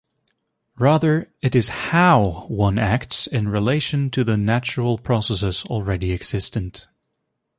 Rather, 0.79 1.31
it 1.43 1.55
is 1.55 1.67
"how" 1.69 2.45
one 2.47 2.79
acts 2.79 3.27
in 3.27 3.47
relation 3.49 4.09
to 4.09 4.23
the 4.23 4.35
natural 4.35 4.97
processes 4.97 5.63
already 5.65 6.11
existent. 6.11 6.87